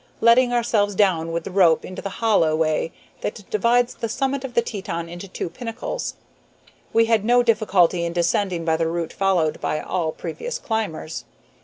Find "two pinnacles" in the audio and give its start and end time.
5.27-6.15